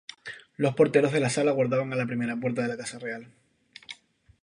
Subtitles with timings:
[0.57, 3.31] Los porteros de sala guardaban la primera puerta en la casa real.